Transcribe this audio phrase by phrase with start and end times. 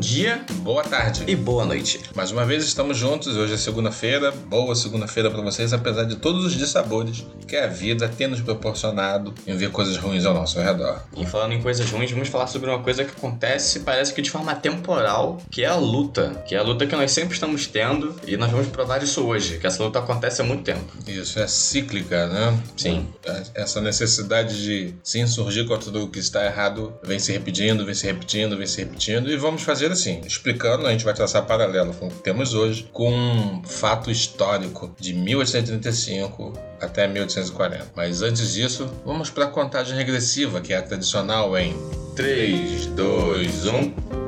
[0.00, 2.00] dia, boa tarde e boa noite.
[2.14, 6.42] Mais uma vez estamos juntos, hoje é segunda-feira, boa segunda-feira para vocês, apesar de todos
[6.42, 11.02] os dissabores que a vida tem nos proporcionado em ver coisas ruins ao nosso redor.
[11.16, 14.30] E falando em coisas ruins, vamos falar sobre uma coisa que acontece, parece que de
[14.30, 16.44] forma temporal, que é a luta.
[16.46, 19.58] Que é a luta que nós sempre estamos tendo e nós vamos provar isso hoje,
[19.58, 20.92] que essa luta acontece há muito tempo.
[21.08, 22.56] Isso, é cíclica, né?
[22.76, 23.08] Sim.
[23.52, 28.06] Essa necessidade de se insurgir contra o que está errado vem se repetindo, vem se
[28.06, 32.06] repetindo, vem se repetindo e vamos fazer assim, explicando, a gente vai traçar paralelo com
[32.06, 37.86] o que temos hoje, com um fato histórico de 1835 até 1840.
[37.94, 41.74] Mas antes disso, vamos para a contagem regressiva, que é a tradicional em
[42.16, 44.19] 3, 2, 1.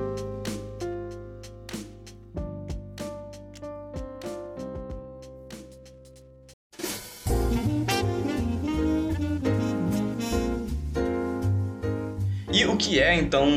[12.76, 13.48] Que é então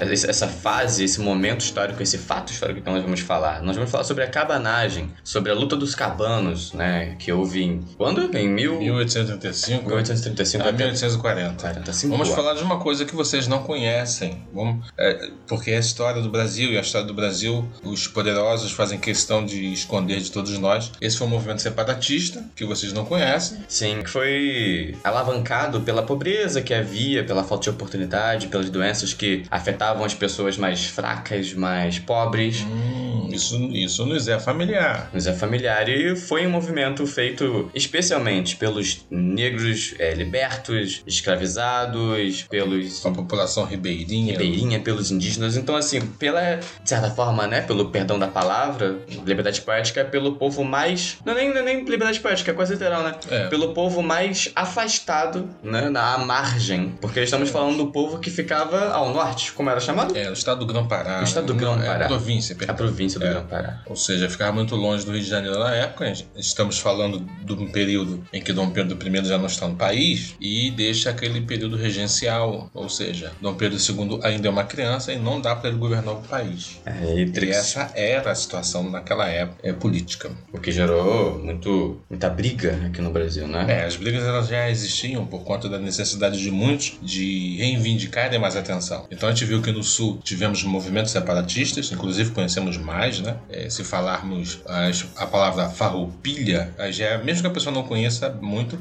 [0.00, 3.62] essa fase, esse momento histórico, esse fato histórico que nós vamos falar?
[3.62, 7.16] Nós vamos falar sobre a cabanagem, sobre a luta dos cabanos, né?
[7.18, 7.84] Que houve em.
[7.96, 8.36] Quando?
[8.36, 8.78] Em mil...
[8.78, 9.86] 1835?
[9.86, 11.54] 1835 a 1840.
[11.60, 14.42] 45 vamos falar de uma coisa que vocês não conhecem.
[14.52, 18.72] Vamos, é, porque é a história do Brasil e a história do Brasil, os poderosos
[18.72, 20.92] fazem questão de esconder de todos nós.
[21.00, 23.58] Esse foi um movimento separatista que vocês não conhecem.
[23.68, 29.42] Sim, que foi alavancado pela pobreza que havia, pela falta de oportunidade, pelas doenças que
[29.50, 32.60] afetavam as pessoas mais fracas, mais pobres.
[32.60, 33.03] Hum,
[33.34, 35.10] isso, isso nos é familiar.
[35.12, 35.88] Nos é familiar.
[35.88, 43.04] E foi um movimento feito especialmente pelos negros é, libertos, escravizados, pelos.
[43.04, 44.32] A população ribeirinha.
[44.32, 45.56] Ribeirinha, pelos indígenas.
[45.56, 46.56] Então, assim, pela.
[46.82, 47.60] De certa forma, né?
[47.60, 51.18] Pelo perdão da palavra, liberdade poética é pelo povo mais.
[51.24, 53.14] Não é nem, não é nem liberdade poética, é quase literal, né?
[53.30, 53.48] É.
[53.48, 55.90] Pelo povo mais afastado, né?
[55.90, 56.94] Na margem.
[57.00, 60.16] Porque estamos falando do povo que fica ficava ao norte, como era chamado?
[60.16, 61.20] É, o estado do Grão-Pará.
[61.20, 62.02] O estado do Grão-Pará.
[62.02, 62.74] É, a província, perdão.
[62.74, 63.78] A província do é.
[63.86, 66.12] Ou seja, ficava muito longe do Rio de Janeiro na época.
[66.36, 70.34] Estamos falando de um período em que Dom Pedro I já não está no país
[70.40, 72.70] e deixa aquele período regencial.
[72.74, 76.14] Ou seja, Dom Pedro II ainda é uma criança e não dá para ele governar
[76.14, 76.80] o país.
[76.84, 80.30] É, e, e essa era a situação naquela época é, política.
[80.52, 83.66] O que gerou muito, muita briga aqui no Brasil, né?
[83.68, 88.56] É, as brigas elas já existiam por conta da necessidade de muitos de reivindicar mais
[88.56, 89.06] atenção.
[89.10, 93.36] Então a gente viu que no Sul tivemos movimentos separatistas, inclusive conhecemos mais, né?
[93.48, 98.28] É, se falarmos as, a palavra farroupilha, já é, mesmo que a pessoa não conheça
[98.40, 98.78] muito,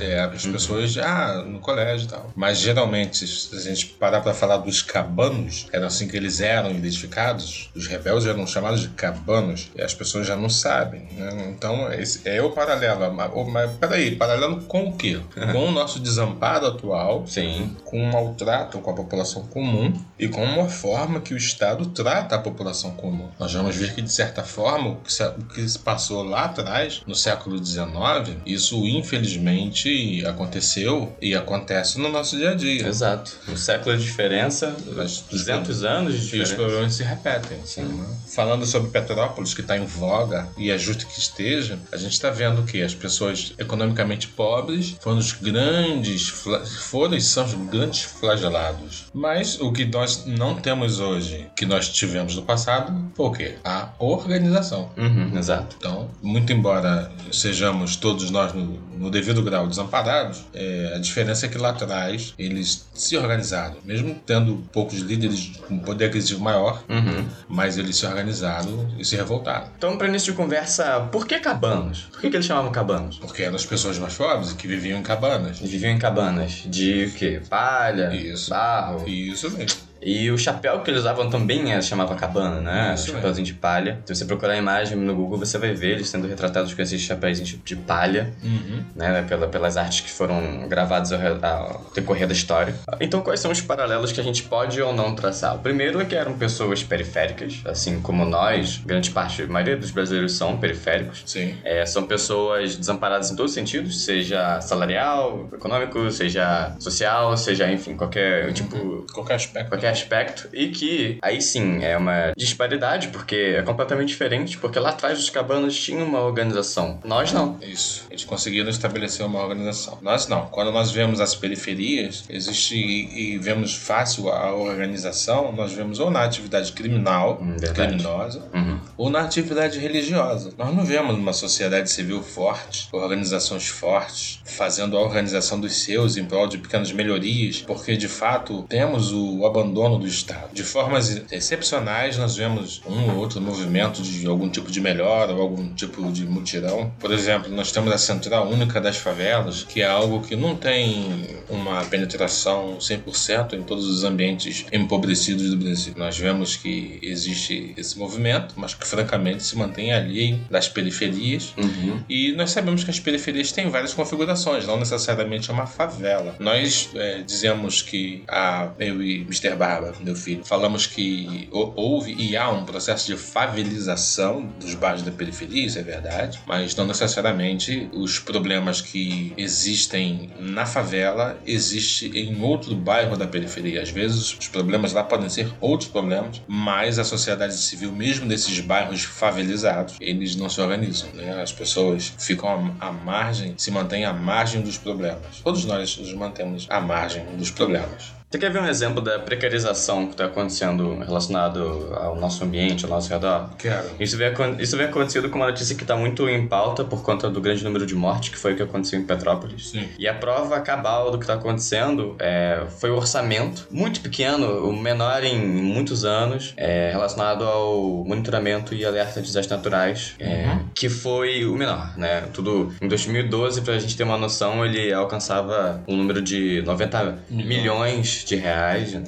[0.00, 0.52] é, as uhum.
[0.52, 2.32] pessoas já ah, no colégio e tal.
[2.34, 6.70] Mas geralmente, se a gente parar para falar dos cabanos, eram assim que eles eram
[6.70, 11.08] identificados, os rebeldes eram chamados de cabanos, e as pessoas já não sabem.
[11.12, 11.54] Né?
[11.56, 13.12] Então, esse é o paralelo.
[13.50, 15.20] Mas peraí, paralelo com o quê?
[15.52, 17.76] com o nosso desamparo atual, Sim.
[17.84, 22.36] com uma tratam com a população comum e com uma forma que o Estado trata
[22.36, 23.05] a população comum.
[23.38, 27.64] Nós vamos ver que, de certa forma, o que se passou lá atrás, no século
[27.64, 32.86] XIX, isso infelizmente aconteceu e acontece no nosso dia a dia.
[32.86, 33.32] Exato.
[33.48, 36.50] Um século de diferença, Mas, 200 anos de diferença.
[36.50, 37.58] E os problemas se repetem.
[37.58, 38.16] Né?
[38.34, 42.30] Falando sobre Petrópolis, que está em voga e é justo que esteja, a gente está
[42.30, 49.06] vendo que as pessoas economicamente pobres foram os grandes, foram e são os grandes flagelados.
[49.12, 53.56] Mas o que nós não temos hoje, que nós tivemos no passado, o quê?
[53.64, 54.90] A organização.
[54.96, 55.76] Uhum, exato.
[55.78, 61.48] Então, muito embora sejamos todos nós no, no devido grau desamparados, é, a diferença é
[61.48, 67.26] que lá atrás eles se organizaram, mesmo tendo poucos líderes com poder aquisitivo maior, uhum.
[67.48, 69.68] mas eles se organizaram e se revoltaram.
[69.76, 72.08] Então, para início de conversa, por que cabanos?
[72.12, 73.18] Por que, que eles chamavam cabanos?
[73.18, 75.58] Porque eram as pessoas mais pobres que viviam em cabanas.
[75.58, 77.40] Viviam em cabanas de quê?
[77.48, 78.50] Palha, isso.
[78.50, 79.08] Barro.
[79.08, 79.85] Isso mesmo.
[80.06, 82.94] E o chapéu que eles usavam também era, chamava cabana, né?
[82.94, 83.98] Isso chapéuzinho de palha.
[84.06, 87.00] Se você procurar a imagem no Google, você vai ver eles sendo retratados com esses
[87.00, 88.84] chapéus de palha, uhum.
[88.94, 89.22] né?
[89.28, 92.72] Pela, pelas artes que foram gravadas ao, ao, decorrer da história.
[93.00, 95.56] Então, quais são os paralelos que a gente pode ou não traçar?
[95.56, 99.90] O primeiro é que eram pessoas periféricas, assim como nós, grande parte, a maioria dos
[99.90, 101.24] brasileiros são periféricos.
[101.26, 101.58] Sim.
[101.64, 107.96] É, são pessoas desamparadas em todos os sentidos, seja salarial, econômico, seja social, seja, enfim,
[107.96, 109.04] qualquer tipo...
[109.12, 109.68] Qualquer aspecto.
[109.68, 114.90] Qualquer aspecto e que aí sim é uma disparidade porque é completamente diferente porque lá
[114.90, 117.00] atrás os cabanos tinham uma organização.
[117.04, 117.58] Nós não.
[117.62, 118.06] Isso.
[118.10, 119.98] Eles conseguiram estabelecer uma organização.
[120.02, 120.46] Nós não.
[120.46, 126.10] Quando nós vemos as periferias existe e, e vemos fácil a organização nós vemos ou
[126.10, 128.78] na atividade criminal hum, criminosa uhum.
[128.96, 130.52] ou na atividade religiosa.
[130.56, 136.24] Nós não vemos uma sociedade civil forte organizações fortes fazendo a organização dos seus em
[136.24, 140.54] prol de pequenas melhorias porque de fato temos o abandono abandono do Estado.
[140.54, 145.42] De formas excepcionais, nós vemos um ou outro movimento de algum tipo de melhora ou
[145.42, 146.90] algum tipo de mutirão.
[146.98, 151.26] Por exemplo, nós temos a Central Única das Favelas, que é algo que não tem
[151.48, 155.94] uma penetração 100% em todos os ambientes empobrecidos do Brasil.
[155.96, 161.54] Nós vemos que existe esse movimento, mas que francamente se mantém ali das periferias.
[161.56, 162.00] Uhum.
[162.08, 166.34] E nós sabemos que as periferias têm várias configurações, não necessariamente é uma favela.
[166.38, 169.56] Nós é, dizemos que a, eu e Mr.
[170.00, 175.66] Meu filho, falamos que houve e há um processo de favelização dos bairros da periferia,
[175.66, 182.74] isso é verdade, mas não necessariamente os problemas que existem na favela existem em outro
[182.74, 183.82] bairro da periferia.
[183.82, 188.60] Às vezes os problemas lá podem ser outros problemas, mas a sociedade civil, mesmo desses
[188.60, 191.10] bairros favelizados, eles não se organizam.
[191.12, 191.40] Né?
[191.42, 195.40] As pessoas ficam à margem, se mantêm à margem dos problemas.
[195.42, 198.16] Todos nós nos mantemos à margem dos problemas.
[198.28, 202.90] Você quer ver um exemplo da precarização que está acontecendo relacionado ao nosso ambiente, ao
[202.90, 203.50] nosso redor?
[203.56, 203.88] Quero.
[204.00, 207.30] Isso vem, isso vem acontecido com uma notícia que está muito em pauta por conta
[207.30, 209.68] do grande número de mortes, que foi o que aconteceu em Petrópolis.
[209.68, 209.88] Sim.
[209.96, 214.76] E a prova cabal do que está acontecendo é, foi o orçamento, muito pequeno, o
[214.76, 220.64] menor em muitos anos, é, relacionado ao monitoramento e alerta de desastres naturais, é, uhum.
[220.74, 222.22] que foi o menor, né?
[222.32, 227.18] Tudo em 2012, para a gente ter uma noção, ele alcançava um número de 90
[227.30, 229.02] milhões de reais, né?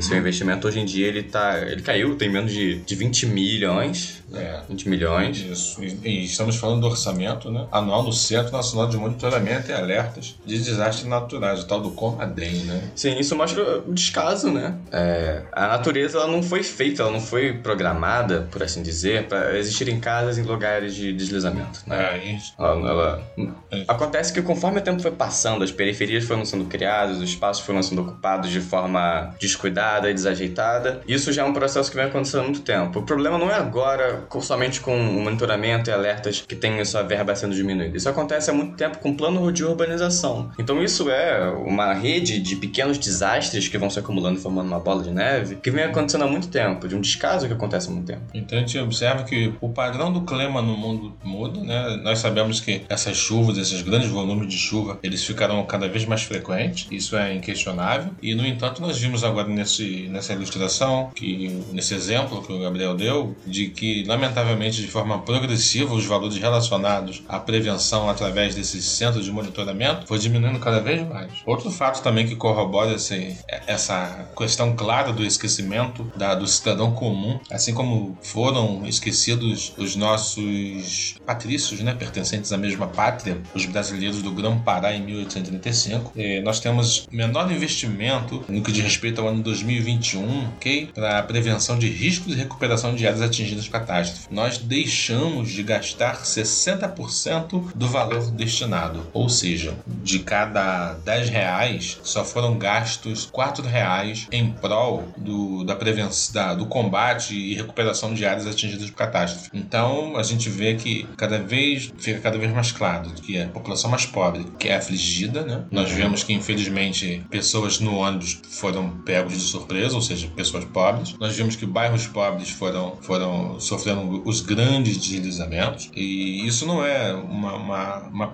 [0.00, 1.58] Seu investimento hoje em dia ele tá.
[1.60, 4.24] Ele caiu, tem menos de, de 20 milhões.
[4.32, 4.60] É.
[4.68, 5.38] 20 milhões.
[5.38, 5.82] Isso.
[5.82, 10.36] E, e, estamos falando do orçamento né, anual do Centro Nacional de Monitoramento e Alertas
[10.44, 12.90] de Desastres Naturais, o tal do COMADEM, né?
[12.94, 14.76] Sim, isso mostra o descaso, né?
[14.90, 19.56] É, a natureza ela não foi feita, ela não foi programada, por assim dizer, para
[19.58, 21.80] existir em casas em lugares de deslizamento.
[21.86, 21.96] Né?
[21.96, 22.54] É, isso.
[22.58, 23.22] Ela, ela...
[23.70, 23.84] É.
[23.86, 27.82] Acontece que conforme o tempo foi passando, as periferias foram sendo criadas, os espaços foram
[27.82, 31.00] sendo ocupados de forma descuidada e desajeitada.
[31.06, 33.00] Isso já é um processo que vem acontecendo há muito tempo.
[33.00, 37.34] O problema não é agora somente com o monitoramento e alertas que tem essa verba
[37.34, 37.96] sendo diminuída.
[37.96, 40.50] Isso acontece há muito tempo com o plano de urbanização.
[40.58, 45.02] Então isso é uma rede de pequenos desastres que vão se acumulando formando uma bola
[45.02, 48.06] de neve que vem acontecendo há muito tempo, de um descaso que acontece há muito
[48.06, 48.22] tempo.
[48.34, 52.00] Então a gente observa que o padrão do clima no mundo muda, né?
[52.02, 56.22] Nós sabemos que essas chuvas, esses grandes volumes de chuva, eles ficarão cada vez mais
[56.22, 58.12] frequentes, isso é inquestionável.
[58.22, 62.60] E no no entanto, nós vimos agora nesse, nessa ilustração, que nesse exemplo que o
[62.60, 68.84] Gabriel deu, de que, lamentavelmente, de forma progressiva, os valores relacionados à prevenção através desses
[68.84, 71.32] centros de monitoramento foi diminuindo cada vez mais.
[71.46, 77.40] Outro fato também que corrobora esse, essa questão clara do esquecimento da, do cidadão comum,
[77.50, 84.30] assim como foram esquecidos os nossos patrícios, né, pertencentes à mesma pátria, os brasileiros do
[84.30, 90.48] Grão-Pará em 1835, eh, nós temos menor investimento no que diz respeito ao ano 2021,
[90.56, 90.90] ok?
[90.94, 94.28] Para a prevenção de riscos e recuperação de áreas atingidas por catástrofe.
[94.30, 102.24] Nós deixamos de gastar 60% do valor destinado, ou seja, de cada 10 reais só
[102.24, 108.24] foram gastos 4 reais em prol do, da prevenção, da, do combate e recuperação de
[108.24, 109.50] áreas atingidas por catástrofe.
[109.52, 113.90] Então a gente vê que cada vez fica cada vez mais claro que a população
[113.90, 115.64] mais pobre que é afligida, né?
[115.70, 121.14] Nós vemos que infelizmente pessoas no ônibus foram pegos de surpresa, ou seja, pessoas pobres.
[121.18, 127.12] Nós vimos que bairros pobres foram, foram sofrendo os grandes deslizamentos e isso não é
[127.14, 128.26] uma, uma, uma,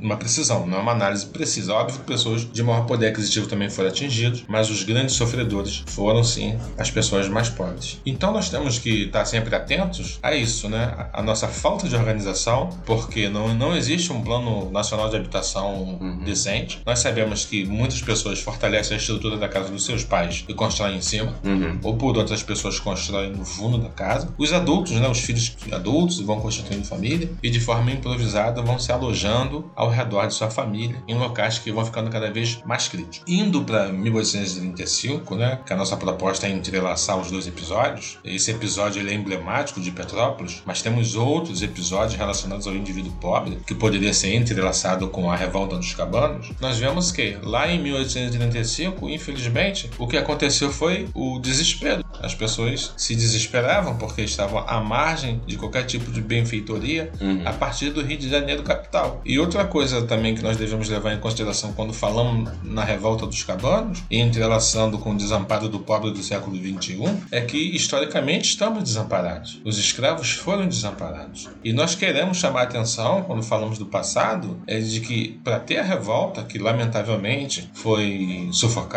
[0.00, 1.74] uma precisão, não é uma análise precisa.
[1.74, 6.22] Óbvio que pessoas de maior poder aquisitivo também foram atingidas, mas os grandes sofredores foram
[6.22, 8.00] sim as pessoas mais pobres.
[8.04, 11.08] Então nós temos que estar sempre atentos a isso, né?
[11.12, 16.24] A nossa falta de organização, porque não, não existe um plano nacional de habitação uhum.
[16.24, 16.80] decente.
[16.84, 20.98] Nós sabemos que muitas pessoas fortalecem a estrutura da casa dos seus pais e constroem
[20.98, 21.78] em cima, uhum.
[21.82, 24.32] ou por outras pessoas constroem no fundo da casa.
[24.36, 28.92] Os adultos, né, os filhos adultos, vão constituindo família e de forma improvisada vão se
[28.92, 33.22] alojando ao redor de sua família em locais que vão ficando cada vez mais críticos.
[33.26, 38.18] Indo para 1835, né, que a nossa proposta é entrelaçar os dois episódios.
[38.24, 43.58] Esse episódio ele é emblemático de Petrópolis, mas temos outros episódios relacionados ao indivíduo pobre
[43.66, 46.50] que poderia ser entrelaçado com a revolta dos cabanos.
[46.60, 52.04] Nós vemos que lá em 1835 infelizmente, o que aconteceu foi o desespero.
[52.20, 57.42] As pessoas se desesperavam porque estavam à margem de qualquer tipo de benfeitoria uhum.
[57.44, 59.20] a partir do Rio de Janeiro capital.
[59.24, 63.42] E outra coisa também que nós devemos levar em consideração quando falamos na revolta dos
[63.42, 66.96] cabanos, e entrelaçando com o desamparo do pobre do século XXI,
[67.30, 69.60] é que historicamente estamos desamparados.
[69.64, 71.48] Os escravos foram desamparados.
[71.62, 75.78] E nós queremos chamar a atenção, quando falamos do passado, é de que para ter
[75.78, 78.93] a revolta, que lamentavelmente foi sufocada,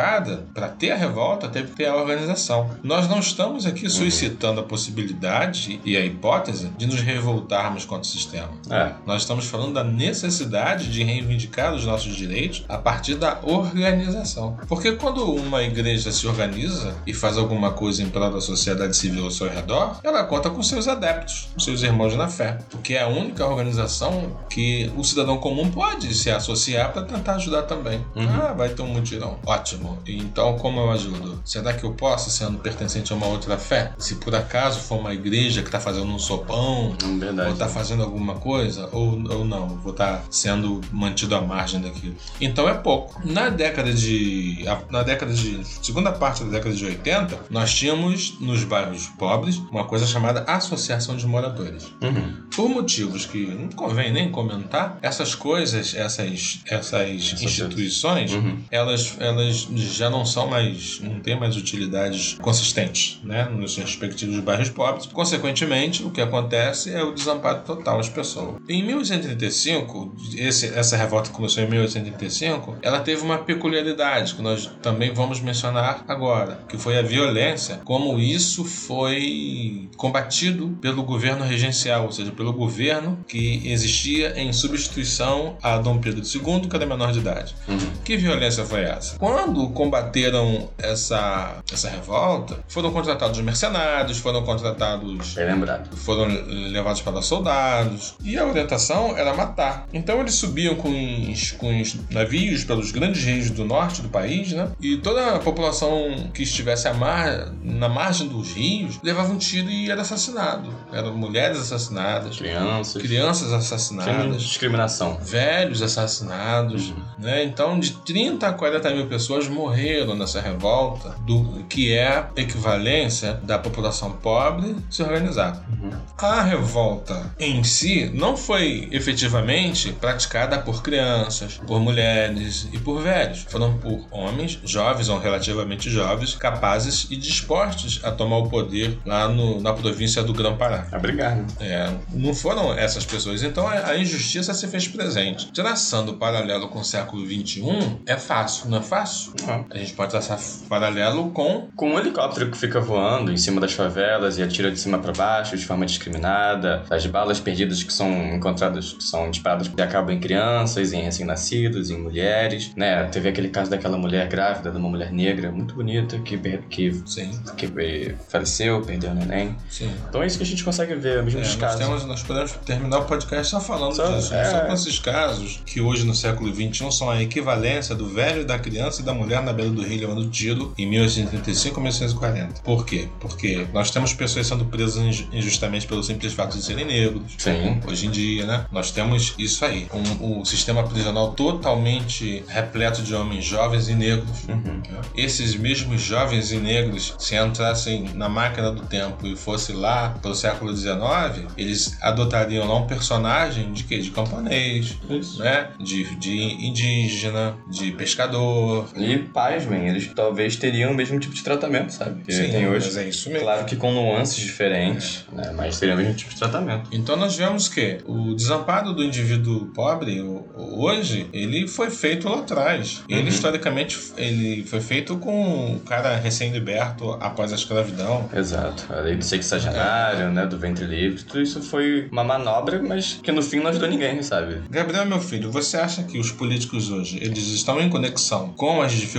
[0.53, 2.69] para ter a revolta teve que ter a organização.
[2.83, 8.05] Nós não estamos aqui suscitando a possibilidade e a hipótese de nos revoltarmos contra o
[8.05, 8.49] sistema.
[8.69, 8.91] É.
[9.05, 14.57] Nós estamos falando da necessidade de reivindicar os nossos direitos a partir da organização.
[14.67, 19.25] Porque quando uma igreja se organiza e faz alguma coisa em prol da sociedade civil
[19.25, 22.59] ao seu redor, ela conta com seus adeptos, com seus irmãos na fé.
[22.69, 27.63] Porque é a única organização que o cidadão comum pode se associar para tentar ajudar
[27.63, 28.05] também.
[28.15, 28.27] Uhum.
[28.29, 29.39] Ah, vai ter um mutirão.
[29.45, 29.86] Ótimo.
[30.07, 31.41] Então, como eu ajudo?
[31.45, 33.93] Será que eu posso, sendo pertencente a uma outra fé?
[33.97, 38.03] Se por acaso for uma igreja que está fazendo um sopão, Verdade, ou está fazendo
[38.03, 42.15] alguma coisa, ou, ou não, vou estar tá sendo mantido à margem daquilo.
[42.39, 43.21] Então é pouco.
[43.25, 44.65] Na década de.
[44.89, 45.63] Na década de.
[45.81, 51.15] segunda parte da década de 80, nós tínhamos nos bairros pobres uma coisa chamada Associação
[51.15, 51.85] de Moradores.
[52.01, 52.43] Uhum.
[52.55, 58.59] Por motivos que não convém nem comentar, essas coisas, essas, essas instituições, uhum.
[58.71, 60.99] elas, elas já não são mais.
[61.01, 63.45] não têm mais utilidades consistentes, né?
[63.45, 65.05] Nos respectivos bairros pobres.
[65.07, 68.61] Consequentemente, o que acontece é o desamparo total às pessoas.
[68.67, 75.13] Em 1835, esse, essa revolta começou em 1835, ela teve uma peculiaridade que nós também
[75.13, 82.11] vamos mencionar agora, que foi a violência, como isso foi combatido pelo governo regencial, ou
[82.11, 87.19] seja, pelo governo que existia em substituição a Dom Pedro II, que era menor de
[87.19, 87.55] idade.
[87.67, 87.77] Uhum.
[88.03, 89.17] Que violência foi essa?
[89.17, 95.33] Quando combateram essa, essa revolta, foram contratados mercenários, foram contratados.
[95.33, 95.95] Bem lembrado.
[95.95, 96.27] Foram
[96.71, 98.15] levados para soldados.
[98.23, 99.87] E a orientação era matar.
[99.93, 100.89] Então eles subiam com
[101.31, 104.69] os, com os navios pelos grandes rios do norte do país, né?
[104.79, 109.89] E toda a população que estivesse mar, na margem dos rios levava um tiro e
[109.89, 110.73] era assassinado.
[110.91, 116.95] Eram mulheres assassinadas, crianças, crianças assassinadas, discriminação, velhos assassinados, uhum.
[117.19, 117.43] né?
[117.43, 123.33] Então de 30 a 40 mil pessoas morreram nessa revolta, do que é a equivalência
[123.43, 125.65] da população pobre se organizar.
[125.69, 125.89] Uhum.
[126.17, 133.45] A revolta em si não foi efetivamente praticada por crianças, por mulheres e por velhos.
[133.49, 139.27] Foram por homens jovens ou relativamente jovens, capazes e dispostos a tomar o poder lá
[139.27, 140.87] no, na província do Grão-Pará.
[140.91, 141.45] A brigar, né?
[141.59, 143.43] É, não foram essas pessoas.
[143.43, 145.51] Então a, injustiça se fez presente.
[145.51, 149.33] Traçando paralelo com o século XXI, é fácil, não é fácil?
[149.47, 149.65] Uhum.
[149.69, 151.67] A gente pode traçar paralelo com.
[151.75, 155.13] Com um helicóptero que fica voando em cima das favelas e atira de cima para
[155.13, 160.13] baixo de forma discriminada, as balas perdidas que são encontradas, que são disparadas e acabam
[160.13, 163.05] em crianças, em recém-nascidos, em mulheres, né?
[163.05, 166.37] Teve aquele caso daquela mulher grávida, de uma mulher negra muito bonita que,
[166.69, 167.31] que, Sim.
[167.55, 169.55] que faleceu, perdeu o neném.
[169.69, 169.91] Sim.
[170.09, 171.79] Então é isso que a gente consegue ver, mesmo é, casos.
[171.79, 174.33] Temos, nós podemos terminar o podcast só falando só, disso.
[174.33, 174.45] É...
[174.45, 178.59] Só com esses casos que hoje no século XXI são a equivalência do velho, da
[178.59, 182.61] criança e da mulher na beira do rio levando tiro em 1835 e 1840.
[182.61, 183.07] Por quê?
[183.19, 187.33] Porque nós temos pessoas sendo presas injustamente pelo simples fato de serem negros.
[187.37, 187.79] Sim.
[187.87, 188.65] Hoje em dia, né?
[188.71, 189.87] Nós temos isso aí.
[189.93, 194.43] Um, um sistema prisional totalmente repleto de homens jovens e negros.
[194.47, 194.81] Uhum.
[195.15, 200.35] Esses mesmos jovens e negros, se entrassem na máquina do tempo e fosse lá pelo
[200.35, 203.99] século XIX, eles adotariam lá um personagem de quê?
[203.99, 205.39] De camponês, isso.
[205.39, 205.69] né?
[205.79, 208.89] De, de indígena, de pescador.
[208.95, 212.23] E, pasmem, eles talvez teriam o mesmo tipo de tratamento, sabe?
[212.23, 212.85] Que Sim, tem hoje.
[212.87, 213.45] mas é isso mesmo.
[213.45, 215.35] Claro que com nuances diferentes, é.
[215.35, 215.53] né?
[215.55, 216.89] Mas teriam o mesmo tipo de tratamento.
[216.91, 220.21] Então nós vemos que o desamparo do indivíduo pobre
[220.55, 223.03] hoje, ele foi feito lá atrás.
[223.07, 223.27] Ele, uhum.
[223.27, 228.29] historicamente, ele foi feito com o cara recém-liberto após a escravidão.
[228.33, 228.85] Exato.
[228.91, 230.29] A lei do sexagenário, é.
[230.29, 230.45] né?
[230.45, 231.23] Do ventre livre.
[231.23, 234.61] Tudo isso foi uma manobra, mas que no fim não ajudou ninguém, sabe?
[234.69, 238.91] Gabriel, meu filho, você acha que os políticos hoje, eles estão em conexão com as
[238.91, 239.16] dificuldades,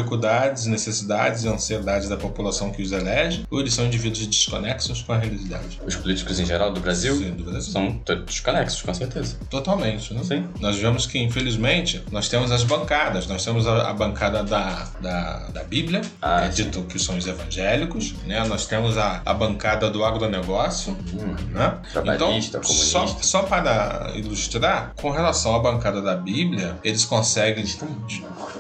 [0.66, 3.44] necessidades e ansiedades da população que os elege?
[3.50, 5.80] Ou eles são indivíduos desconexos com a realidade?
[5.86, 7.16] Os políticos em geral do Brasil?
[7.16, 7.72] Sim, do Brasil.
[7.72, 9.36] São desconexos, com certeza.
[9.50, 10.22] Totalmente, né?
[10.24, 10.46] Sim.
[10.60, 13.26] Nós vemos que, infelizmente, nós temos as bancadas.
[13.26, 17.26] Nós temos a, a bancada da, da, da Bíblia, ah, é dito que são os
[17.26, 18.44] evangélicos, né?
[18.46, 21.34] Nós temos a, a bancada do agronegócio, uhum.
[21.52, 21.78] né?
[22.14, 27.64] Então, só, só para ilustrar, com relação à bancada da Bíblia, eles conseguem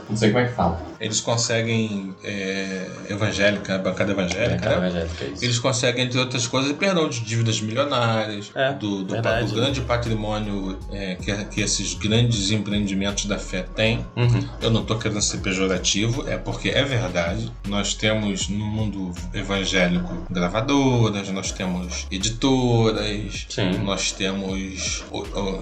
[0.08, 0.80] Não sei como é que fala.
[1.00, 2.14] Eles conseguem.
[2.24, 4.56] É, evangélica, bancada evangélica.
[4.56, 4.88] Bancada né?
[4.88, 5.44] evangélica, é isso.
[5.44, 9.80] Eles conseguem, entre outras coisas, perdão de dívidas milionárias, é, do, do, verdade, do grande
[9.82, 14.04] patrimônio é, que, que esses grandes empreendimentos da fé têm.
[14.16, 14.48] Uhum.
[14.60, 17.52] Eu não estou querendo ser pejorativo, é porque é verdade.
[17.66, 23.78] Nós temos no mundo evangélico gravadoras, nós temos editoras, Sim.
[23.84, 25.04] nós temos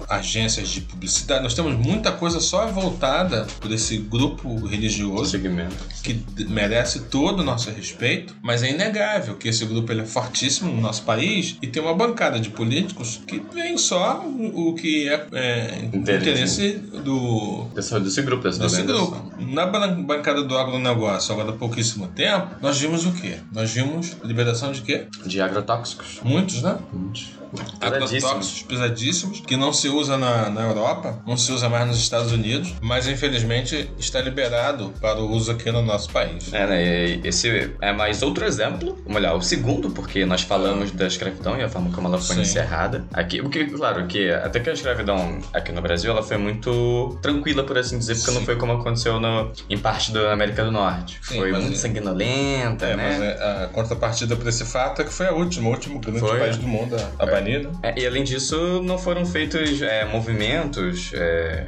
[0.09, 3.97] agências de publicidade, nós temos muita coisa só voltada por esse
[4.37, 5.75] grupo religioso Segmento.
[6.03, 10.71] que merece todo o nosso respeito, mas é inegável que esse grupo ele é fortíssimo
[10.71, 15.27] no nosso país e tem uma bancada de políticos que vem só o que é,
[15.33, 19.31] é interesse do desse, desse grupo, dessa desse grupo.
[19.39, 23.37] Na bancada do agronegócio, agora há pouquíssimo tempo, nós vimos o quê?
[23.51, 25.07] Nós vimos liberação de quê?
[25.25, 26.19] De agrotóxicos.
[26.23, 26.77] Muitos, né?
[26.93, 27.37] Muitos
[27.79, 32.31] agrotóxicos pesadíssimos, que não se usa na, na Europa, não se usa mais nos Estados
[32.31, 36.53] Unidos, mas infelizmente está liberado para o uso aqui no nosso país.
[36.53, 37.19] É, né?
[37.23, 41.63] Esse é mais outro exemplo, vamos olhar, o segundo, porque nós falamos da escravidão e
[41.63, 42.41] a forma como ela foi Sim.
[42.41, 43.05] encerrada.
[43.13, 47.63] Aqui, porque, claro, que até que a escravidão aqui no Brasil ela foi muito tranquila,
[47.63, 48.37] por assim dizer, porque Sim.
[48.37, 51.19] não foi como aconteceu no, em parte da América do Norte.
[51.21, 51.75] Sim, foi muito é...
[51.75, 53.17] sanguinolenta, é, né?
[53.17, 56.19] Mas é, a contrapartida para esse fato é que foi a última, o último grande
[56.19, 56.39] foi.
[56.39, 57.31] país do mundo a, a é.
[57.31, 57.71] banido.
[57.81, 61.11] É, e além disso, não foram feitos é, movimentos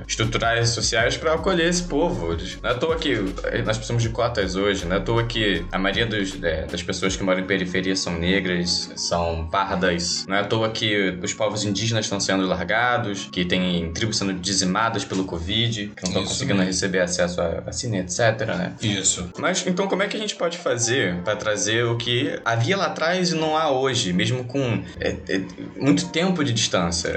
[0.07, 2.35] estruturais sociais para acolher esse povo.
[2.61, 3.15] Não é à toa que
[3.65, 6.81] nós precisamos de cotas hoje, não é à toa que a maioria dos, é, das
[6.81, 10.25] pessoas que moram em periferia são negras, são pardas.
[10.27, 14.33] Não é à toa que os povos indígenas estão sendo largados, que tem tribos sendo
[14.33, 18.45] dizimadas pelo Covid, que não estão conseguindo receber acesso à vacina, etc.
[18.47, 18.73] Né?
[18.81, 19.29] Isso.
[19.37, 22.87] Mas então, como é que a gente pode fazer para trazer o que havia lá
[22.87, 25.41] atrás e não há hoje, mesmo com é, é,
[25.77, 27.09] muito tempo de distância.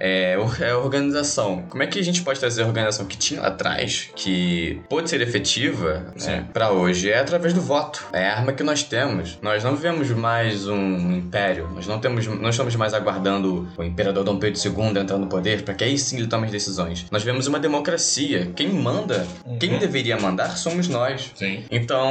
[0.00, 1.62] É, é a organização.
[1.68, 5.10] Como é que a gente pode trazer a organização que tinha lá atrás, que pode
[5.10, 7.10] ser efetiva né, para hoje?
[7.10, 8.06] É através do voto.
[8.12, 9.38] É a arma que nós temos.
[9.42, 11.68] Nós não vivemos mais um império.
[11.74, 15.62] Nós não temos, não estamos mais aguardando o imperador Dom Pedro II entrar no poder
[15.62, 17.06] para que aí sim ele tome as decisões.
[17.10, 18.50] Nós vivemos uma democracia.
[18.54, 19.58] Quem manda, uhum.
[19.58, 21.32] quem deveria mandar somos nós.
[21.34, 21.64] Sim.
[21.70, 22.10] Então,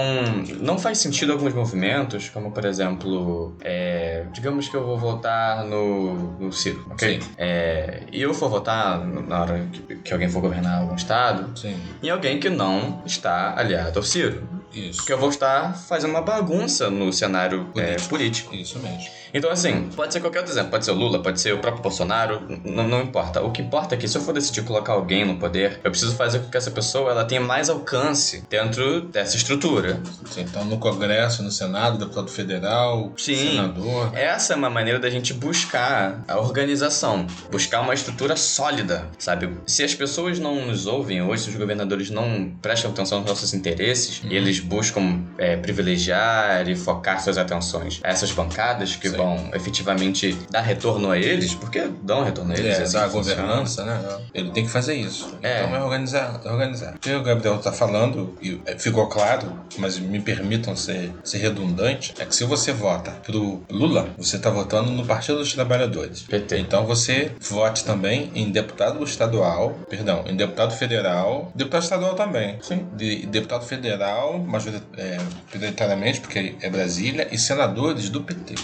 [0.59, 6.13] não faz sentido alguns movimentos, como por exemplo, é, digamos que eu vou votar no
[6.39, 7.19] no, Ciro, ok?
[7.37, 11.75] É, e eu for votar na hora que, que, alguém for governar algum estado Sim.
[12.01, 14.47] em alguém que não está aliado ao Ciro.
[14.73, 14.97] Isso.
[14.97, 18.05] Porque eu vou estar fazendo uma bagunça no cenário político.
[18.05, 18.55] É, político.
[18.55, 19.09] Isso mesmo.
[19.33, 20.69] Então, assim, pode ser qualquer outro exemplo.
[20.69, 22.41] Pode ser o Lula, pode ser o próprio Bolsonaro.
[22.63, 23.41] Não, importa.
[23.41, 26.15] O que importa é que se eu for decidir colocar alguém no poder, eu preciso
[26.15, 29.99] fazer com que essa pessoa ela tenha mais alcance dentro dessa estrutura.
[30.37, 33.35] Então, no Congresso, no Senado, deputado federal, Sim.
[33.35, 34.15] senador.
[34.15, 39.49] Essa é uma maneira da gente buscar a organização, buscar uma estrutura sólida, sabe?
[39.65, 43.53] Se as pessoas não nos ouvem hoje, se os governadores não prestam atenção nos nossos
[43.53, 44.29] interesses uhum.
[44.29, 49.17] e eles buscam é, privilegiar e focar suas atenções a essas bancadas que Sim.
[49.17, 49.22] vão
[49.53, 52.79] efetivamente dar retorno a eles, porque dão retorno a eles.
[52.79, 54.01] É, assim a governança, né?
[54.33, 55.37] Ele tem que fazer isso.
[55.41, 55.63] É.
[55.63, 56.95] Então é organizar, é organizar.
[56.95, 61.37] O que o Gabriel está falando, e é, ficou claro, mas me permitam ser, ser
[61.39, 66.23] redundante, é que se você vota pro Lula, você está votando no Partido dos Trabalhadores.
[66.23, 66.59] PT.
[66.59, 72.57] Então você vote também em deputado estadual, perdão, em deputado federal, deputado estadual também.
[72.61, 72.87] Sim.
[72.95, 78.55] De, deputado federal, majoritariamente, porque é Brasília, e senadores do PT.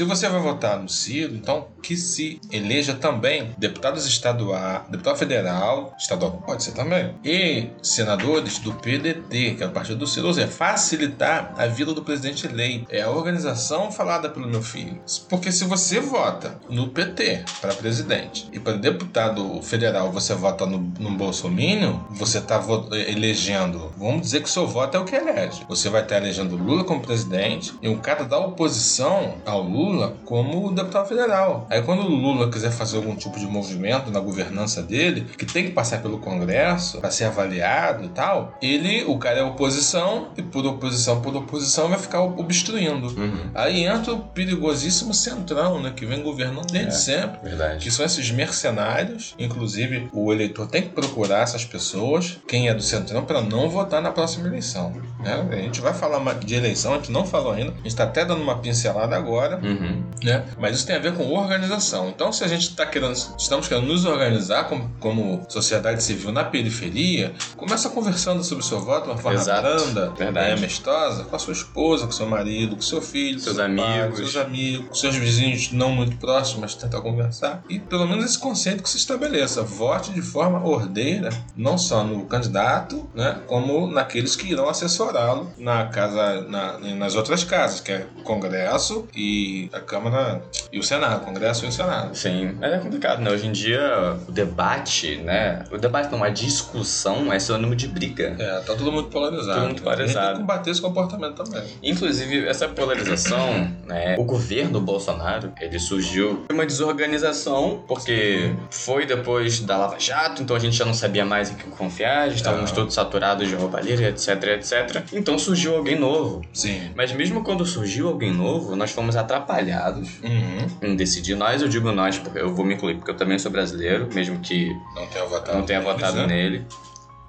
[0.00, 5.92] Se você vai votar no Ciro, então que se eleja também deputados estaduais, deputado federal,
[5.98, 10.46] estadual pode ser também, e senadores do PDT, que é o partido do Ciro, seja,
[10.46, 12.86] facilitar a vida do presidente eleito.
[12.90, 15.00] É a organização falada pelo meu filho.
[15.28, 20.78] Porque se você vota no PT para presidente e para deputado federal você vota no,
[20.78, 22.62] no Bolsonaro, você está
[23.08, 25.64] elegendo, vamos dizer que seu voto é o que elege.
[25.68, 30.16] Você vai estar elegendo Lula como presidente e um cara da oposição ao Lula Lula
[30.24, 31.66] como deputado federal.
[31.68, 35.64] Aí quando o Lula quiser fazer algum tipo de movimento na governança dele, que tem
[35.64, 40.42] que passar pelo Congresso para ser avaliado e tal, ele, o cara é oposição e
[40.42, 43.08] por oposição por oposição vai ficar obstruindo.
[43.08, 43.50] Uhum.
[43.54, 47.40] Aí entra o perigosíssimo centrão, né, que vem governando desde é, sempre.
[47.42, 47.84] Verdade.
[47.84, 52.82] Que são esses mercenários, inclusive o eleitor tem que procurar essas pessoas, quem é do
[52.82, 54.92] centrão, para não votar na próxima eleição.
[55.20, 55.48] Né?
[55.50, 58.24] A gente vai falar de eleição, a gente não falou ainda, a gente está até
[58.24, 60.02] dando uma pincelada agora, Uhum.
[60.22, 60.44] né?
[60.58, 61.59] Mas isso tem a ver com organização.
[62.08, 66.44] Então, se a gente está querendo, estamos querendo nos organizar como, como sociedade civil na
[66.44, 69.62] periferia, começa conversando sobre o seu voto de uma forma Exato.
[69.62, 73.64] branda, né, amistosa, com a sua esposa, com seu marido, com seu filho, Seus seu
[73.76, 74.18] pai, amigos.
[74.18, 77.62] seus amigos, com seus vizinhos não muito próximos, mas tentar conversar.
[77.68, 79.62] E pelo menos esse conceito que se estabeleça.
[79.62, 85.86] Vote de forma ordeira, não só no candidato, né, como naqueles que irão assessorá-lo na
[85.86, 90.42] casa, na- nas outras casas, que é o Congresso e a Câmara
[90.72, 92.14] e o Senado, Congresso e o Senado.
[92.16, 93.30] Sim, mas é complicado, né?
[93.30, 95.64] Hoje em dia, o debate, né?
[95.70, 98.36] O debate não, a discussão é sinônimo de briga.
[98.38, 99.60] É, tá todo mundo polarizado.
[99.60, 100.26] Todo mundo polarizado.
[100.26, 101.62] Tem que combater esse comportamento também.
[101.82, 104.16] Inclusive, essa polarização, né?
[104.18, 110.54] O governo Bolsonaro, ele surgiu de uma desorganização, porque foi depois da Lava Jato, então
[110.56, 112.74] a gente já não sabia mais em que confiar, já estávamos Ah.
[112.74, 115.02] todos saturados de roubalheira, etc, etc.
[115.12, 116.42] Então surgiu alguém novo.
[116.52, 116.90] Sim.
[116.94, 120.66] Mas mesmo quando surgiu alguém novo, nós fomos atrapalhados Uhum.
[120.82, 121.34] em decidir.
[121.40, 124.40] Nós, eu digo nós, porque eu vou me incluir, porque eu também sou brasileiro, mesmo
[124.40, 125.56] que Não tenha votado.
[125.56, 126.26] não tenha votado né?
[126.26, 126.66] nele.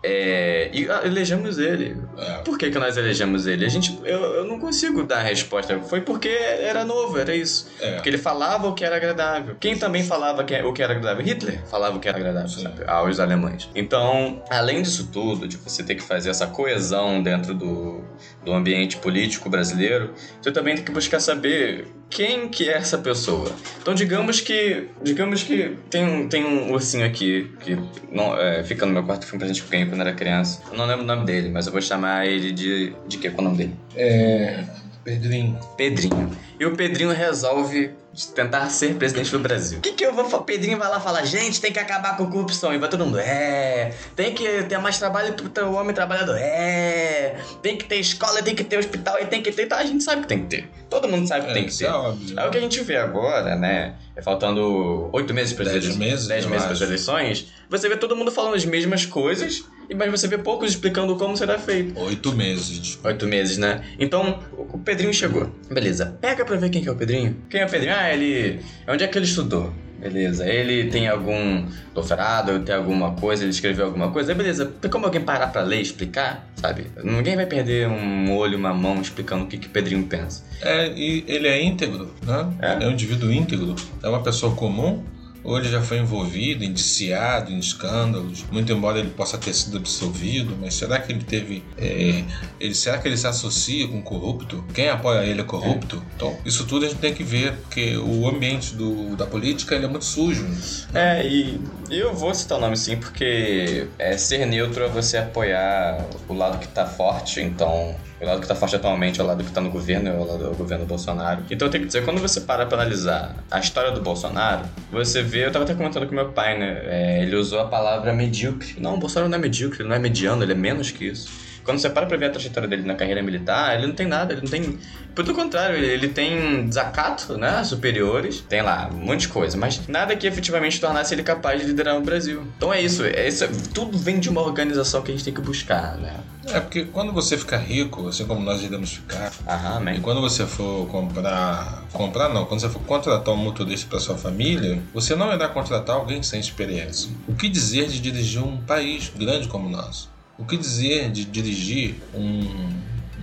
[0.04, 1.95] É, e ah, elegemos ele.
[2.17, 2.39] É.
[2.39, 3.65] Por que, que nós elegemos ele?
[3.65, 5.80] A gente, eu, eu não consigo dar a resposta.
[5.84, 7.69] Foi porque era novo, era isso.
[7.80, 7.93] É.
[7.93, 9.56] Porque ele falava o que era agradável.
[9.58, 11.24] Quem também falava que, o que era agradável?
[11.24, 12.84] Hitler falava o que era agradável, sabe?
[12.86, 13.69] Aos alemães.
[13.74, 18.04] Então, além disso tudo, de você ter que fazer essa coesão dentro do,
[18.43, 23.50] do ambiente político brasileiro, você também tem que buscar saber quem que é essa pessoa.
[23.82, 27.76] Então, digamos que, digamos que tem um, tem um ursinho aqui que
[28.12, 30.62] não, é, fica no meu quarto, foi presente que eu ganhei quando era criança.
[30.69, 32.93] Eu não lembro o nome dele, mas eu vou chamar ele de.
[33.08, 33.30] De quê?
[33.30, 33.76] Qual é o nome dele?
[33.95, 34.63] É.
[35.03, 35.59] Pedrinho.
[35.75, 36.31] Pedrinho.
[36.59, 37.91] E o Pedrinho resolve
[38.35, 39.79] tentar ser presidente do Brasil.
[39.79, 40.43] O que, que eu vou falar?
[40.43, 42.73] Pedrinho vai lá falar, gente, tem que acabar com a corrupção.
[42.73, 43.93] E vai todo mundo, é.
[44.15, 46.37] Tem que ter mais trabalho pro homem trabalhador.
[46.37, 47.35] É.
[47.63, 49.65] Tem que ter escola, tem que ter hospital e tem que ter.
[49.65, 50.69] Tá, a gente sabe que tem que ter.
[50.89, 51.85] Todo mundo sabe que É, tem que isso ter.
[51.85, 52.39] é óbvio.
[52.39, 53.95] Aí o que a gente vê agora, né?
[54.15, 56.09] É faltando oito meses para as Dez eleições.
[56.11, 57.47] meses, Dez meses para as eleições.
[57.69, 59.63] Você vê todo mundo falando as mesmas coisas,
[59.95, 61.99] mas você vê poucos explicando como será feito.
[61.99, 62.99] Oito meses.
[63.04, 63.82] Oito meses, né?
[63.99, 65.49] Então, o Pedrinho chegou.
[65.69, 66.17] Beleza.
[66.21, 67.36] Pega pra ver quem que é o Pedrinho.
[67.49, 67.95] Quem é o Pedrinho?
[67.95, 68.60] Ah, ele.
[68.88, 69.73] Onde é que ele estudou?
[70.01, 70.47] Beleza.
[70.49, 74.34] Ele tem algum doutorado, tem alguma coisa, ele escreveu alguma coisa.
[74.34, 74.65] Beleza.
[74.65, 76.49] Tem como alguém parar pra ler e explicar?
[76.56, 76.88] Sabe?
[77.04, 80.43] Ninguém vai perder um olho, uma mão explicando o que, que o Pedrinho pensa.
[80.62, 82.51] É, e ele é íntegro, né?
[82.60, 82.84] É.
[82.84, 83.75] É um indivíduo íntegro.
[84.01, 85.04] É uma pessoa comum.
[85.43, 90.58] Ou ele já foi envolvido, indiciado em escândalos, muito embora ele possa ter sido absolvido,
[90.60, 91.63] mas será que ele teve.
[91.77, 92.23] é,
[92.60, 94.63] ele, será que ele se associa com corrupto?
[94.73, 96.04] Quem apoia ele é corrupto?
[96.15, 99.86] Então, isso tudo a gente tem que ver, porque o ambiente do, da política ele
[99.86, 100.47] é muito sujo.
[100.93, 106.06] É, e eu vou citar o nome sim, porque é, ser neutro é você apoiar
[106.27, 107.95] o lado que tá forte, então.
[108.21, 110.23] O lado que tá forte atualmente é o lado que tá no governo, é o
[110.23, 111.43] lado do governo Bolsonaro.
[111.49, 115.23] Então eu tenho que dizer, quando você para pra analisar a história do Bolsonaro, você
[115.23, 116.81] vê, eu tava até comentando com meu pai, né?
[116.86, 118.75] é, ele usou a palavra medíocre.
[118.79, 121.31] Não, o Bolsonaro não é medíocre, ele não é mediano, ele é menos que isso.
[121.63, 124.34] Quando você para pra ver a trajetória dele na carreira militar, ele não tem nada,
[124.34, 124.80] ele não tem.
[125.13, 127.63] Pelo contrário, ele, tem desacato, né?
[127.63, 131.67] Superiores, tem lá um monte de coisa, mas nada que efetivamente tornasse ele capaz de
[131.67, 132.47] liderar o Brasil.
[132.58, 135.41] Então é isso, é isso tudo vem de uma organização que a gente tem que
[135.41, 136.15] buscar, né?
[136.47, 140.45] É, porque quando você fica rico, assim como nós iremos ficar, Aham, E quando você
[140.45, 141.86] for comprar.
[141.93, 145.95] Comprar não, quando você for contratar um motorista para sua família, você não irá contratar
[145.95, 147.12] alguém sem experiência.
[147.28, 150.11] O que dizer de dirigir um país grande como o nosso?
[150.41, 152.41] O que dizer de dirigir um,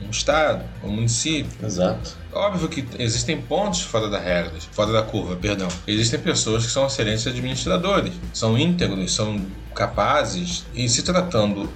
[0.06, 1.50] um estado, um município?
[1.66, 2.16] Exato.
[2.32, 5.66] Óbvio que existem pontos fora da regra, fora da curva, perdão.
[5.84, 11.68] Existem pessoas que são excelentes administradores, são íntegros, são capazes, e se tratando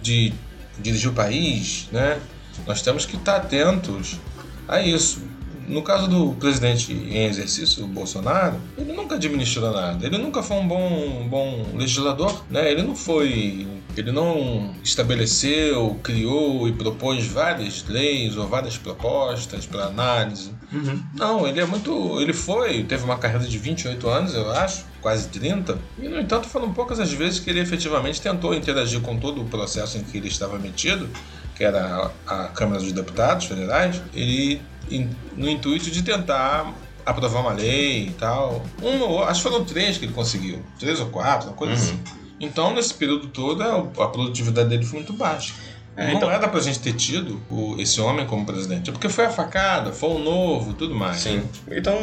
[0.00, 0.32] de
[0.80, 2.18] dirigir o país, né,
[2.66, 4.18] nós temos que estar atentos
[4.66, 5.20] a isso.
[5.68, 10.04] No caso do presidente em exercício, o Bolsonaro, ele nunca administrou nada.
[10.04, 12.70] Ele nunca foi um bom, um bom legislador, né?
[12.70, 19.84] Ele não foi, ele não estabeleceu, criou e propôs várias leis ou várias propostas para
[19.86, 20.52] análise.
[20.72, 21.02] Uhum.
[21.14, 22.20] Não, ele é muito.
[22.20, 25.78] Ele foi, teve uma carreira de 28 anos, eu acho, quase 30.
[25.98, 29.44] E, no entanto, foram poucas as vezes que ele efetivamente tentou interagir com todo o
[29.44, 31.08] processo em que ele estava metido,
[31.54, 36.72] que era a, a Câmara dos Deputados Federais, ele, in- no intuito de tentar
[37.04, 38.64] aprovar uma lei e tal.
[38.82, 40.64] Um, ou- acho que foram três que ele conseguiu.
[40.78, 41.78] Três ou quatro, uma coisa Uhum.
[41.80, 42.00] assim.
[42.42, 45.54] Então, nesse período todo, a a produtividade dele foi muito baixa.
[45.94, 48.88] É, não então- era pra gente ter tido o- esse homem como presidente.
[48.88, 51.18] É porque foi a facada, foi o novo, tudo mais.
[51.18, 51.42] Sim.
[51.70, 51.94] Então,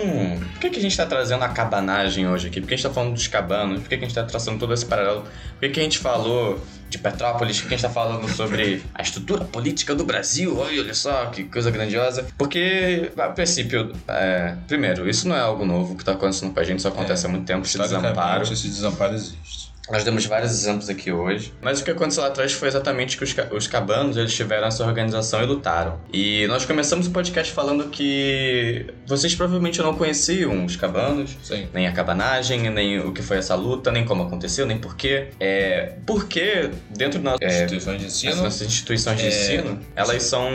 [0.54, 2.62] por que, que a gente tá trazendo a cabanagem hoje aqui?
[2.62, 3.80] Por que a gente tá falando dos cabanos?
[3.80, 5.24] Por que, que a gente tá traçando todo esse paralelo?
[5.24, 9.02] Por que, que a gente falou de Petrópolis, que a gente tá falando sobre a
[9.02, 10.58] estrutura política do Brasil.
[10.58, 12.28] Olha só que coisa grandiosa.
[12.38, 16.64] Porque, a princípio, é, primeiro, isso não é algo novo que tá acontecendo com a
[16.64, 18.42] gente, isso acontece é, há muito tempo, esse desamparo.
[18.44, 19.59] Esse desamparo existe.
[19.92, 23.24] Nós demos vários exemplos aqui hoje, mas o que aconteceu lá atrás foi exatamente que
[23.24, 26.00] os, os cabanos eles tiveram essa organização e lutaram.
[26.14, 31.68] E nós começamos o podcast falando que vocês provavelmente não conheciam os cabanos, Sim.
[31.74, 35.30] nem a cabanagem, nem o que foi essa luta, nem como aconteceu, nem porquê.
[35.40, 40.50] É, porque dentro das é, instituições de ensino, nossas instituições de é, ensino, elas são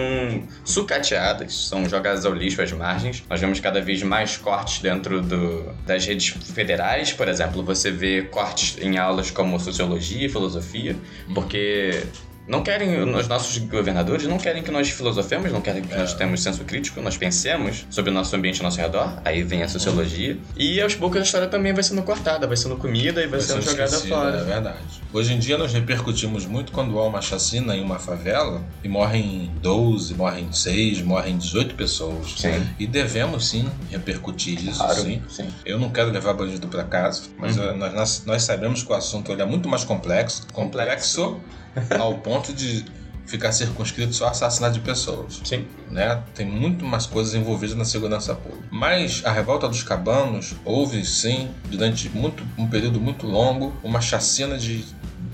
[0.65, 3.25] sucateadas, são jogadas ao lixo às margens.
[3.29, 8.23] Nós vemos cada vez mais cortes dentro do, das redes federais, por exemplo, você vê
[8.23, 10.97] cortes em aulas como sociologia e filosofia,
[11.35, 12.05] porque
[12.47, 15.99] não querem, os nossos governadores não querem que nós filosofemos, não querem que é.
[15.99, 19.21] nós tenhamos senso crítico, nós pensemos sobre o nosso ambiente ao nosso redor.
[19.25, 20.37] Aí vem a sociologia.
[20.57, 23.41] E aos poucos a história também vai sendo cortada, vai sendo comida e vai, vai
[23.41, 24.39] sendo jogada fora.
[24.39, 24.79] É verdade.
[25.13, 29.51] Hoje em dia nós repercutimos muito quando há uma chacina em uma favela e morrem
[29.63, 32.35] 12, morrem 6, morrem 18 pessoas.
[32.37, 32.67] Sim.
[32.79, 35.23] E devemos sim repercutir isso, claro, sim.
[35.29, 35.49] sim.
[35.65, 37.77] Eu não quero levar bandido para casa, mas uhum.
[37.77, 40.47] nós, nós, nós, sabemos que o assunto é muito mais complexo.
[40.53, 41.41] Complexo
[41.99, 42.85] ao ponto de
[43.27, 45.41] ficar circunscrito só a assassinato de pessoas.
[45.45, 45.67] Sim.
[45.91, 46.23] Né?
[46.35, 48.67] Tem muito mais coisas envolvidas na segurança pública.
[48.71, 54.59] Mas a revolta dos cabanos houve sim, durante muito, um período muito longo, uma chacina
[54.59, 54.85] de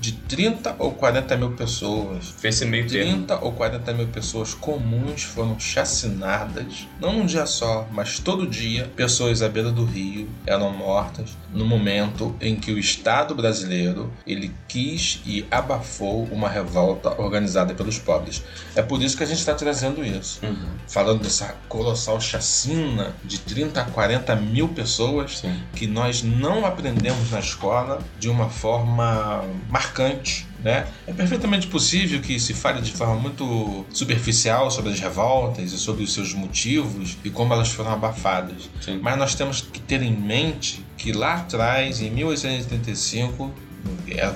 [0.01, 2.29] de 30 ou 40 mil pessoas.
[2.39, 3.45] Fez esse meio 30 termo.
[3.45, 8.91] ou 40 mil pessoas comuns foram chacinadas, não um dia só, mas todo dia.
[8.97, 14.53] Pessoas à beira do rio eram mortas no momento em que o Estado brasileiro ele
[14.69, 18.43] quis e abafou uma revolta organizada pelos pobres.
[18.75, 20.41] É por isso que a gente está trazendo isso.
[20.45, 20.69] Uhum.
[20.87, 25.61] Falando dessa colossal chacina de 30 a 40 mil pessoas Sim.
[25.75, 30.50] que nós não aprendemos na escola de uma forma marcante marcante.
[30.63, 30.87] Né?
[31.07, 36.03] É perfeitamente possível que se fale de forma muito superficial sobre as revoltas e sobre
[36.03, 38.69] os seus motivos e como elas foram abafadas.
[38.81, 38.99] Sim.
[39.03, 43.70] Mas nós temos que ter em mente que lá atrás, em 1885, é,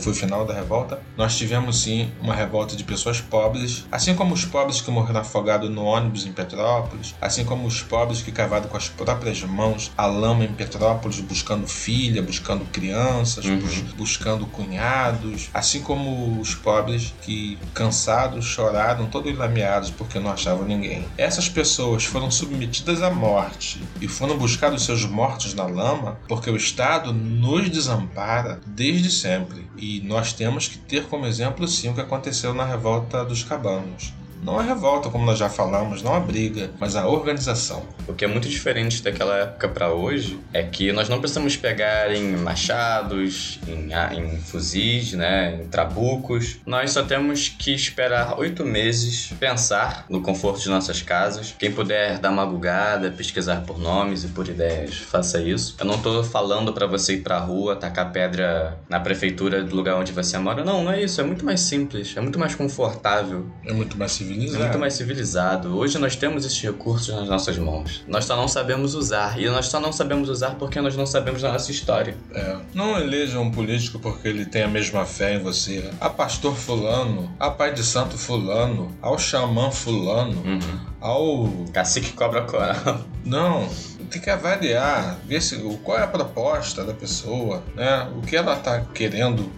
[0.00, 4.34] foi o final da revolta, nós tivemos sim uma revolta de pessoas pobres, assim como
[4.34, 8.68] os pobres que morreram afogados no ônibus em Petrópolis, assim como os pobres que cavaram
[8.68, 13.60] com as próprias mãos a lama em Petrópolis buscando filha, buscando crianças, uhum.
[13.96, 21.06] buscando cunhados, assim como os pobres que cansados choraram todos lameados porque não achavam ninguém.
[21.16, 26.50] Essas pessoas foram submetidas à morte e foram buscar os seus mortos na lama porque
[26.50, 29.68] o Estado nos desampara desde sempre sempre.
[29.76, 34.12] E nós temos que ter como exemplo, sim, o que aconteceu na revolta dos cabanos.
[34.44, 37.82] Não a revolta, como nós já falamos, não a briga, mas a organização.
[38.06, 42.14] O que é muito diferente daquela época para hoje é que nós não precisamos pegar
[42.14, 46.58] em machados, em, em fuzis, né, em trabucos.
[46.66, 51.54] Nós só temos que esperar oito meses, pensar no conforto de nossas casas.
[51.58, 55.74] Quem puder dar uma bugada, pesquisar por nomes e por ideias, faça isso.
[55.80, 59.96] Eu não tô falando para você ir pra rua, tacar pedra na prefeitura do lugar
[59.96, 60.62] onde você mora.
[60.62, 61.18] Não, não é isso.
[61.18, 63.50] É muito mais simples, é muito mais confortável.
[63.64, 64.62] É muito mais civil civilizado.
[64.64, 65.76] Muito mais civilizado.
[65.76, 68.04] Hoje nós temos esses recursos nas nossas mãos.
[68.06, 69.38] Nós só não sabemos usar.
[69.40, 72.16] E nós só não sabemos usar porque nós não sabemos da nossa história.
[72.32, 72.56] É.
[72.74, 75.90] Não eleja um político porque ele tem a mesma fé em você.
[76.00, 80.80] A pastor fulano, a pai de santo fulano, ao xamã fulano, uhum.
[81.00, 81.64] ao...
[81.72, 83.00] Cacique cobra coral.
[83.24, 83.68] Não,
[84.10, 88.08] tem que avaliar, ver se, qual é a proposta da pessoa, né?
[88.16, 89.50] O que ela está querendo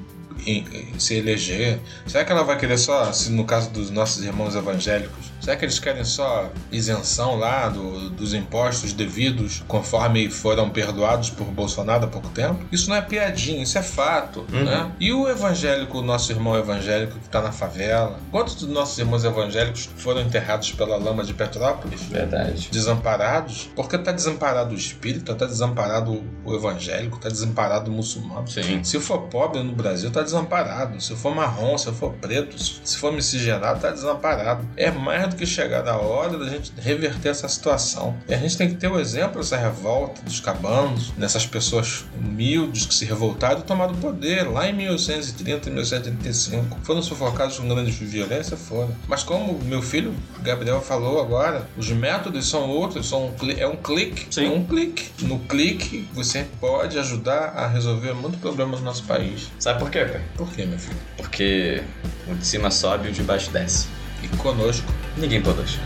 [0.44, 0.64] em,
[0.98, 1.78] se eleger?
[2.06, 5.64] Será que ela vai querer só, se no caso dos nossos irmãos evangélicos, Será que
[5.64, 12.08] eles querem só isenção lá do, dos impostos devidos conforme foram perdoados por Bolsonaro há
[12.08, 12.66] pouco tempo?
[12.72, 14.44] Isso não é piadinha, isso é fato.
[14.52, 14.64] Uhum.
[14.64, 14.90] Né?
[14.98, 18.18] E o evangélico, o nosso irmão evangélico que está na favela?
[18.32, 22.02] Quantos dos nossos irmãos evangélicos foram enterrados pela lama de Petrópolis?
[22.02, 22.68] Verdade.
[22.72, 23.70] Desamparados?
[23.76, 28.48] Porque está desamparado o espírito, está desamparado o evangélico, está desamparado o muçulmano.
[28.48, 28.82] Sim.
[28.82, 31.00] Se for pobre no Brasil, está desamparado.
[31.00, 34.68] Se for marrom, se for preto, se for miscigenado, está desamparado.
[34.76, 38.16] É mais do que chegar a hora da gente reverter essa situação.
[38.28, 42.86] E a gente tem que ter o exemplo dessa revolta dos cabanos, dessas pessoas humildes
[42.86, 46.78] que se revoltaram e tomaram o poder lá em 1830, 1835.
[46.82, 48.56] Foram sufocados com grande violência?
[48.56, 48.94] Foram.
[49.06, 53.76] Mas como meu filho Gabriel falou agora, os métodos são outros, são um é um
[53.76, 54.26] clique.
[54.30, 54.46] Sim.
[54.46, 55.10] É um clique.
[55.24, 59.50] No clique, você pode ajudar a resolver muito problema no nosso país.
[59.58, 60.22] Sabe por quê, pai?
[60.36, 60.96] Por quê, meu filho?
[61.16, 61.82] Porque
[62.28, 63.88] o de cima sobe e o de baixo desce.
[64.22, 65.78] E conosco ninguém produz.